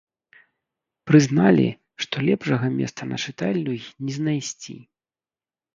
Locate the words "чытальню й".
3.27-3.83